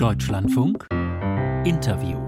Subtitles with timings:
[0.00, 0.86] Deutschlandfunk
[1.64, 2.18] Interview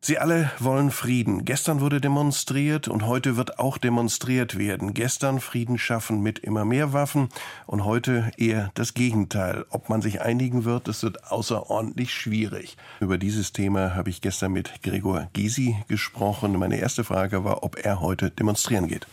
[0.00, 1.44] Sie alle wollen Frieden.
[1.44, 4.94] Gestern wurde demonstriert und heute wird auch demonstriert werden.
[4.94, 7.28] Gestern Frieden schaffen mit immer mehr Waffen
[7.66, 9.66] und heute eher das Gegenteil.
[9.70, 12.78] Ob man sich einigen wird, das wird außerordentlich schwierig.
[13.00, 16.58] Über dieses Thema habe ich gestern mit Gregor Gysi gesprochen.
[16.58, 19.06] Meine erste Frage war, ob er heute demonstrieren geht.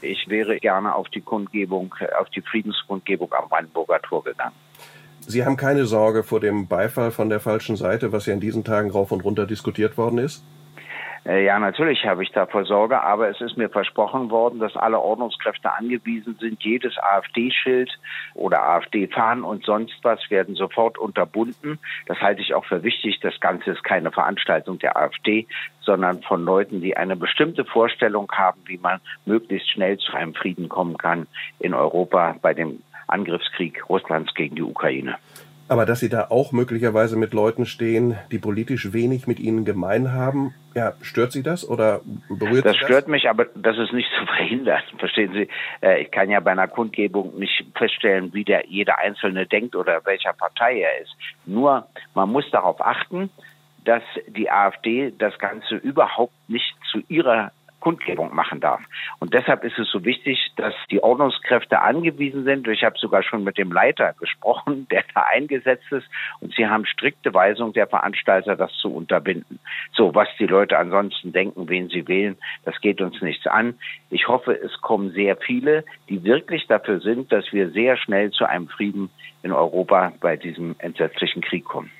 [0.00, 4.54] Ich wäre gerne auf die Kundgebung, auf die Friedenskundgebung am Brandenburger Tor gegangen.
[5.30, 8.64] Sie haben keine Sorge vor dem Beifall von der falschen Seite, was ja in diesen
[8.64, 10.42] Tagen rauf und runter diskutiert worden ist?
[11.26, 14.98] Äh, ja, natürlich habe ich davor Sorge, aber es ist mir versprochen worden, dass alle
[14.98, 16.62] Ordnungskräfte angewiesen sind.
[16.62, 17.90] Jedes AfD-Schild
[18.32, 21.78] oder AfD-Fahnen und sonst was werden sofort unterbunden.
[22.06, 23.20] Das halte ich auch für wichtig.
[23.20, 25.46] Das Ganze ist keine Veranstaltung der AfD,
[25.82, 30.70] sondern von Leuten, die eine bestimmte Vorstellung haben, wie man möglichst schnell zu einem Frieden
[30.70, 31.26] kommen kann
[31.58, 35.16] in Europa bei dem Angriffskrieg Russlands gegen die Ukraine.
[35.70, 40.12] Aber dass Sie da auch möglicherweise mit Leuten stehen, die politisch wenig mit Ihnen gemein
[40.12, 42.88] haben, ja, stört Sie das oder berührt das Sie das?
[42.88, 44.80] stört mich, aber das ist nicht zu verhindern.
[44.96, 45.48] Verstehen Sie?
[45.82, 50.00] Äh, ich kann ja bei einer Kundgebung nicht feststellen, wie der jeder Einzelne denkt oder
[50.06, 51.14] welcher Partei er ist.
[51.44, 53.28] Nur man muss darauf achten,
[53.84, 58.80] dass die AfD das Ganze überhaupt nicht zu ihrer Kundgebung machen darf.
[59.20, 62.66] Und deshalb ist es so wichtig, dass die Ordnungskräfte angewiesen sind.
[62.68, 66.06] Ich habe sogar schon mit dem Leiter gesprochen, der da eingesetzt ist.
[66.40, 69.58] Und sie haben strikte Weisung der Veranstalter, das zu unterbinden.
[69.92, 73.74] So, was die Leute ansonsten denken, wen sie wählen, das geht uns nichts an.
[74.10, 78.44] Ich hoffe, es kommen sehr viele, die wirklich dafür sind, dass wir sehr schnell zu
[78.44, 79.10] einem Frieden
[79.42, 81.90] in Europa bei diesem entsetzlichen Krieg kommen.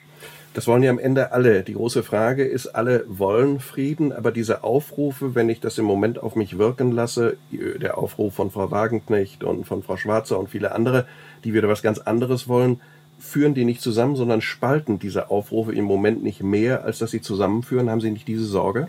[0.58, 1.62] Das wollen ja am Ende alle.
[1.62, 6.20] Die große Frage ist, alle wollen Frieden, aber diese Aufrufe, wenn ich das im Moment
[6.20, 10.72] auf mich wirken lasse, der Aufruf von Frau Wagenknecht und von Frau Schwarzer und viele
[10.72, 11.06] andere,
[11.44, 12.80] die wieder was ganz anderes wollen,
[13.20, 17.20] führen die nicht zusammen, sondern spalten diese Aufrufe im Moment nicht mehr, als dass sie
[17.20, 17.88] zusammenführen.
[17.88, 18.88] Haben Sie nicht diese Sorge?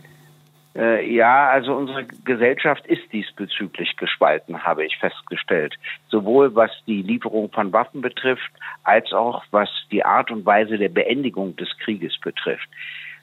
[0.75, 5.75] Äh, ja, also unsere Gesellschaft ist diesbezüglich gespalten, habe ich festgestellt.
[6.09, 8.52] Sowohl was die Lieferung von Waffen betrifft,
[8.84, 12.69] als auch was die Art und Weise der Beendigung des Krieges betrifft.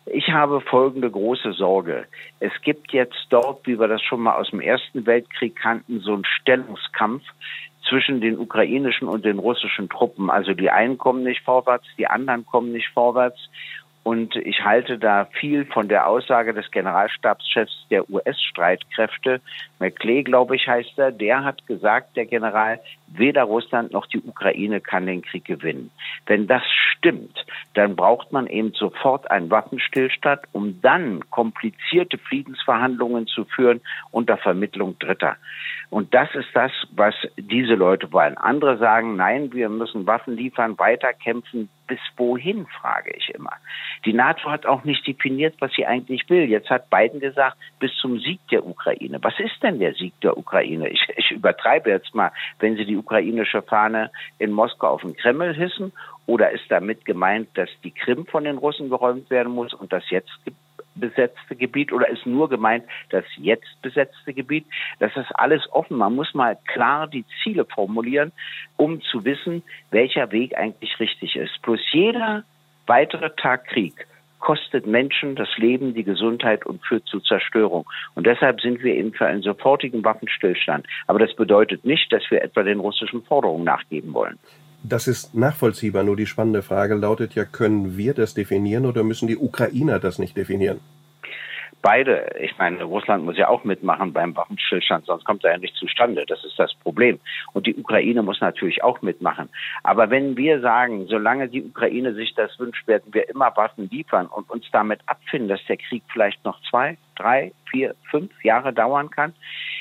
[0.07, 2.07] Ich habe folgende große Sorge.
[2.39, 6.15] Es gibt jetzt dort, wie wir das schon mal aus dem Ersten Weltkrieg kannten, so
[6.15, 7.25] einen Stellungskampf
[7.89, 10.31] zwischen den ukrainischen und den russischen Truppen.
[10.31, 13.49] Also die einen kommen nicht vorwärts, die anderen kommen nicht vorwärts.
[14.07, 19.41] Und ich halte da viel von der Aussage des Generalstabschefs der US-Streitkräfte,
[19.81, 22.79] McClay, glaube ich, heißt er, der hat gesagt, der General,
[23.09, 25.91] weder Russland noch die Ukraine kann den Krieg gewinnen.
[26.25, 26.63] Wenn das
[26.93, 27.45] stimmt,
[27.75, 33.81] dann braucht man eben sofort einen Waffenstillstand, um dann komplizierte Friedensverhandlungen zu führen
[34.13, 35.37] unter Vermittlung Dritter.
[35.91, 38.37] Und das ist das, was diese Leute wollen.
[38.37, 41.69] Andere sagen, nein, wir müssen Waffen liefern, weiterkämpfen.
[41.87, 43.53] Bis wohin, frage ich immer.
[44.05, 46.51] Die NATO hat auch nicht definiert, was sie eigentlich will.
[46.51, 49.19] Jetzt hat Biden gesagt, bis zum Sieg der Ukraine.
[49.23, 50.89] Was ist denn der Sieg der Ukraine?
[50.89, 54.11] Ich, ich übertreibe jetzt mal, wenn sie die ukrainische Fahne
[54.41, 55.93] in Moskau auf den Kreml hissen
[56.27, 60.11] oder ist damit gemeint, dass die Krim von den Russen geräumt werden muss und das
[60.11, 60.33] jetzt
[60.97, 64.67] besetzte Gebiet oder ist nur gemeint das jetzt besetzte Gebiet?
[64.99, 65.97] Das ist alles offen.
[65.97, 68.33] Man muss mal klar die Ziele formulieren,
[68.77, 71.61] um zu wissen, welcher Weg eigentlich richtig ist.
[71.63, 72.45] Plus jeder
[72.87, 74.07] weitere Tag Krieg
[74.39, 77.89] kostet Menschen das Leben, die Gesundheit und führt zu Zerstörung.
[78.15, 80.87] Und deshalb sind wir eben für einen sofortigen Waffenstillstand.
[81.07, 84.39] Aber das bedeutet nicht, dass wir etwa den russischen Forderungen nachgeben wollen.
[84.89, 86.05] Das ist nachvollziehbar.
[86.05, 90.21] Nur die spannende Frage lautet ja, können wir das definieren oder müssen die Ukrainer das
[90.21, 90.81] nicht definieren?
[91.87, 95.77] beide, ich meine, Russland muss ja auch mitmachen beim Waffenstillstand, sonst kommt er ja nicht
[95.77, 96.27] zustande.
[96.27, 97.21] Das ist das Problem.
[97.53, 99.49] Und die Ukraine muss natürlich auch mitmachen.
[99.85, 104.27] Aber wenn wir sagen, solange die Ukraine sich das wünscht, werden wir immer Waffen liefern
[104.27, 109.09] und uns damit abfinden, dass der Krieg vielleicht noch zwei, drei, vier, fünf Jahre dauern
[109.09, 109.33] kann.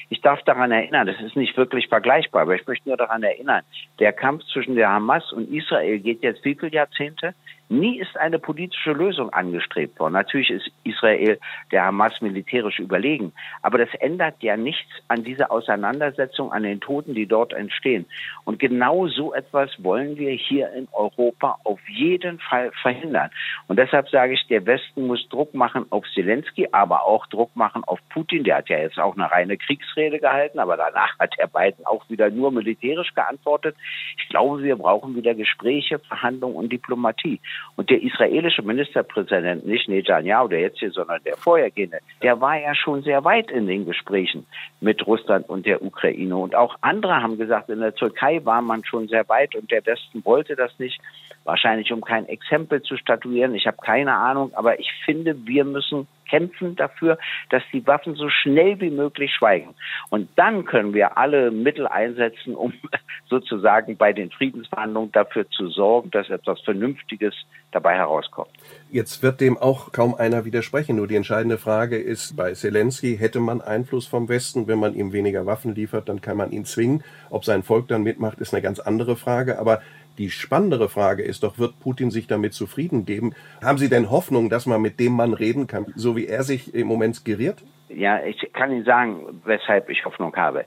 [0.10, 3.64] Ich darf daran erinnern, das ist nicht wirklich vergleichbar, aber ich möchte nur daran erinnern,
[4.00, 7.34] der Kampf zwischen der Hamas und Israel geht jetzt wie viele Jahrzehnte?
[7.68, 10.14] Nie ist eine politische Lösung angestrebt worden.
[10.14, 11.40] Natürlich ist Israel
[11.72, 17.16] der Hamas militärisch überlegen, aber das ändert ja nichts an dieser Auseinandersetzung, an den Toten,
[17.16, 18.06] die dort entstehen.
[18.44, 23.32] Und genau so etwas wollen wir hier in Europa auf jeden Fall verhindern.
[23.68, 27.84] Und deshalb sage ich, der Westen muss Druck machen auf Zelensky, aber auch Druck machen
[27.86, 28.44] auf Putin.
[28.44, 32.08] Der hat ja jetzt auch eine reine Kriegsrede gehalten, aber danach hat er Biden auch
[32.10, 33.76] wieder nur militärisch geantwortet.
[34.18, 37.40] Ich glaube, wir brauchen wieder Gespräche, Verhandlungen und Diplomatie.
[37.76, 42.74] Und der israelische Ministerpräsident, nicht Netanyahu, der jetzt hier, sondern der vorhergehende, der war ja
[42.74, 44.46] schon sehr weit in den Gesprächen
[44.80, 46.38] mit Russland und der Ukraine.
[46.38, 49.86] Und auch andere haben gesagt, in der Türkei war man schon sehr weit und der
[49.86, 51.00] Westen wollte das nicht.
[51.46, 53.56] Wahrscheinlich um kein Exempel zu statuieren.
[53.56, 57.18] Ich habe keine Ahnung, aber ich finde, wir müssen kämpfen dafür,
[57.50, 59.76] dass die Waffen so schnell wie möglich schweigen.
[60.10, 62.74] Und dann können wir alle Mittel einsetzen, um
[63.30, 67.36] sozusagen bei den Friedensverhandlungen dafür zu sorgen, dass etwas Vernünftiges
[67.72, 68.50] dabei herauskommt.
[68.90, 70.96] Jetzt wird dem auch kaum einer widersprechen.
[70.96, 74.68] Nur die entscheidende Frage ist, bei Zelensky hätte man Einfluss vom Westen.
[74.68, 77.04] Wenn man ihm weniger Waffen liefert, dann kann man ihn zwingen.
[77.30, 79.60] Ob sein Volk dann mitmacht, ist eine ganz andere Frage.
[79.60, 79.82] Aber
[80.18, 83.34] die spannendere Frage ist doch, wird Putin sich damit zufrieden geben?
[83.64, 86.74] Haben Sie denn Hoffnung, dass man mit dem Mann reden kann, so wie er sich
[86.74, 87.64] im Moment geriert?
[87.90, 90.66] Ja, ich kann Ihnen sagen, weshalb ich Hoffnung habe.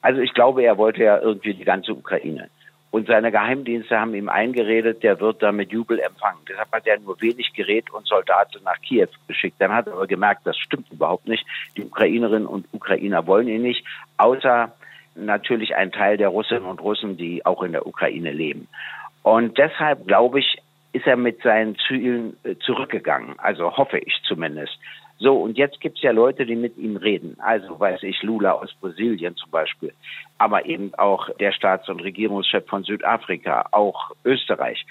[0.00, 2.48] Also ich glaube, er wollte ja irgendwie die ganze Ukraine.
[2.92, 6.40] Und seine Geheimdienste haben ihm eingeredet, der wird da mit Jubel empfangen.
[6.46, 9.56] Deshalb hat er nur wenig Gerät und Soldaten nach Kiew geschickt.
[9.60, 11.46] Dann hat er aber gemerkt, das stimmt überhaupt nicht.
[11.74, 13.82] Die Ukrainerinnen und Ukrainer wollen ihn nicht,
[14.18, 14.74] außer
[15.14, 18.68] natürlich ein Teil der Russinnen und Russen, die auch in der Ukraine leben.
[19.22, 20.58] Und deshalb glaube ich,
[20.92, 23.38] ist er mit seinen Zielen äh, zurückgegangen.
[23.38, 24.78] Also hoffe ich zumindest.
[25.18, 27.36] So, und jetzt gibt es ja Leute, die mit ihm reden.
[27.38, 29.92] Also weiß ich, Lula aus Brasilien zum Beispiel,
[30.38, 34.84] aber eben auch der Staats- und Regierungschef von Südafrika, auch Österreich.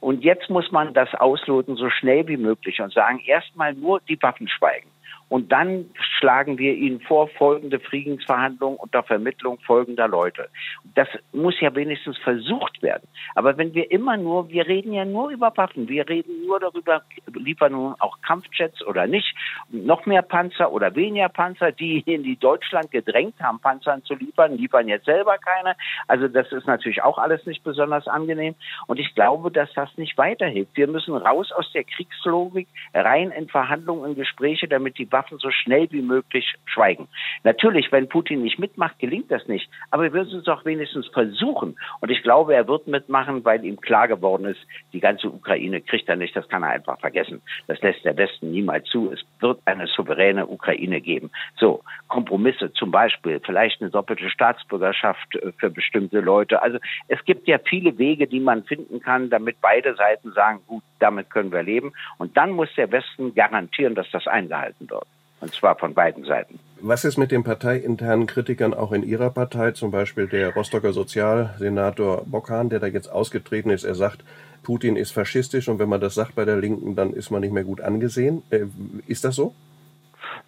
[0.00, 4.20] Und jetzt muss man das ausloten so schnell wie möglich und sagen, erstmal nur die
[4.22, 4.88] Waffen schweigen.
[5.28, 10.48] Und dann schlagen wir ihnen vor, folgende Friedensverhandlungen unter Vermittlung folgender Leute.
[10.94, 13.06] Das muss ja wenigstens versucht werden.
[13.34, 17.02] Aber wenn wir immer nur, wir reden ja nur über Waffen, wir reden nur darüber,
[17.34, 19.34] liefern nun auch Kampfjets oder nicht,
[19.70, 24.88] noch mehr Panzer oder weniger Panzer, diejenigen, die Deutschland gedrängt haben, Panzern zu liefern, liefern
[24.88, 25.76] jetzt selber keine.
[26.06, 28.54] Also das ist natürlich auch alles nicht besonders angenehm.
[28.86, 30.76] Und ich glaube, dass das nicht weiterhilft.
[30.76, 35.50] Wir müssen raus aus der Kriegslogik, rein in Verhandlungen, in Gespräche, damit die Waffen so
[35.50, 37.08] schnell wie möglich schweigen.
[37.42, 39.68] Natürlich, wenn Putin nicht mitmacht, gelingt das nicht.
[39.90, 41.76] Aber wir müssen es doch wenigstens versuchen.
[42.00, 44.60] Und ich glaube, er wird mitmachen, weil ihm klar geworden ist,
[44.92, 46.36] die ganze Ukraine kriegt er nicht.
[46.36, 47.42] Das kann er einfach vergessen.
[47.66, 49.10] Das lässt der Westen niemals zu.
[49.10, 51.32] Es wird eine souveräne Ukraine geben.
[51.56, 56.62] So, Kompromisse zum Beispiel, vielleicht eine doppelte Staatsbürgerschaft äh, für bestimmte Leute.
[56.62, 56.78] Also
[57.08, 61.30] es gibt ja viele Wege, die man finden kann, damit beide Seiten sagen, gut, damit
[61.30, 61.92] können wir leben.
[62.18, 65.07] Und dann muss der Westen garantieren, dass das eingehalten wird.
[65.40, 66.58] Und zwar von beiden Seiten.
[66.80, 72.24] Was ist mit den parteiinternen Kritikern auch in Ihrer Partei, zum Beispiel der Rostocker Sozialsenator
[72.26, 73.84] Bockhahn, der da jetzt ausgetreten ist?
[73.84, 74.22] Er sagt,
[74.62, 77.52] Putin ist faschistisch und wenn man das sagt bei der Linken, dann ist man nicht
[77.52, 78.42] mehr gut angesehen.
[78.50, 78.66] Äh,
[79.06, 79.54] ist das so?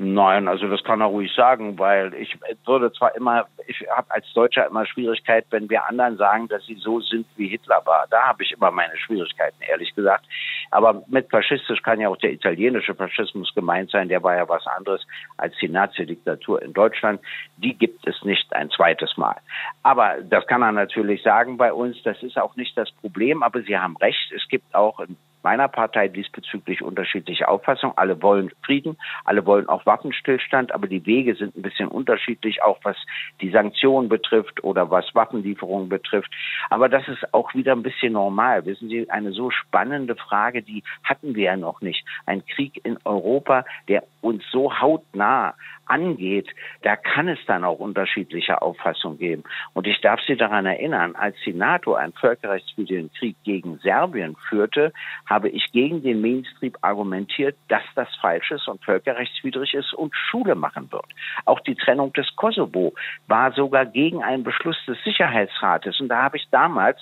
[0.02, 4.25] Nein, also das kann er ruhig sagen, weil ich würde zwar immer, ich habe als
[4.32, 8.06] Deutscher immer Schwierigkeit, wenn wir anderen sagen, dass sie so sind, wie Hitler war.
[8.08, 10.25] Da habe ich immer meine Schwierigkeiten, ehrlich gesagt.
[10.70, 14.08] Aber mit faschistisch kann ja auch der italienische Faschismus gemeint sein.
[14.08, 15.06] Der war ja was anderes
[15.37, 17.20] als die Nazi-Diktatur in Deutschland.
[17.58, 19.37] Die gibt es nicht ein zweites Mal.
[19.82, 22.03] Aber das kann er natürlich sagen bei uns.
[22.05, 23.43] Das ist auch nicht das Problem.
[23.43, 24.32] Aber Sie haben recht.
[24.35, 24.99] Es gibt auch
[25.42, 27.96] meiner Partei diesbezüglich unterschiedliche Auffassungen.
[27.96, 32.78] Alle wollen Frieden, alle wollen auch Waffenstillstand, aber die Wege sind ein bisschen unterschiedlich, auch
[32.82, 32.96] was
[33.40, 36.32] die Sanktionen betrifft oder was Waffenlieferungen betrifft.
[36.69, 38.64] Aber das ist auch wieder ein bisschen normal.
[38.66, 42.04] Wissen Sie, eine so spannende Frage, die hatten wir ja noch nicht.
[42.26, 45.54] Ein Krieg in Europa, der uns so hautnah
[45.90, 46.48] angeht,
[46.82, 49.44] da kann es dann auch unterschiedliche Auffassungen geben.
[49.75, 54.92] Und ich darf Sie daran erinnern, als die NATO einen völkerrechtswidrigen Krieg gegen Serbien führte,
[55.26, 60.55] habe ich gegen den Mainstream argumentiert, dass das falsch ist und völkerrechtswidrig ist und Schule
[60.55, 61.06] machen wird.
[61.44, 62.94] Auch die Trennung des Kosovo
[63.26, 66.00] war sogar gegen einen Beschluss des Sicherheitsrates.
[66.00, 67.00] Und da habe ich damals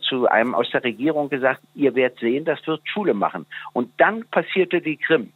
[0.00, 3.46] zu einem aus der Regierung gesagt, ihr werdet sehen, das wird Schule machen.
[3.72, 5.32] Und dann passierte die Krim.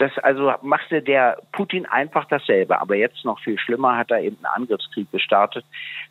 [0.00, 2.80] Das also machte der Putin einfach dasselbe.
[2.80, 5.62] Aber jetzt noch viel schlimmer hat er eben einen Angriffskrieg gestartet.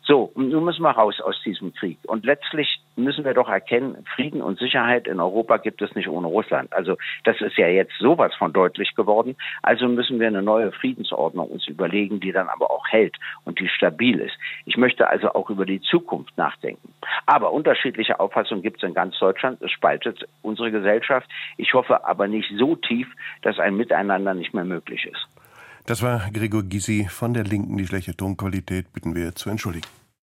[0.04, 1.98] So, und nun müssen wir raus aus diesem Krieg.
[2.06, 6.26] Und letztlich müssen wir doch erkennen, Frieden und Sicherheit in Europa gibt es nicht ohne
[6.26, 6.72] Russland.
[6.72, 9.36] Also das ist ja jetzt sowas von deutlich geworden.
[9.62, 13.68] Also müssen wir eine neue Friedensordnung uns überlegen, die dann aber auch hält und die
[13.68, 14.36] stabil ist.
[14.66, 16.92] Ich möchte also auch über die Zukunft nachdenken.
[17.26, 19.60] Aber unterschiedliche Auffassungen gibt es in ganz Deutschland.
[19.62, 21.28] Es spaltet unsere Gesellschaft.
[21.56, 23.08] Ich hoffe aber nicht so tief,
[23.42, 25.26] dass ein Miteinander nicht mehr möglich ist.
[25.86, 27.76] Das war Gregor Gysi von der Linken.
[27.76, 29.88] Die schlechte Tonqualität bitten wir zu entschuldigen.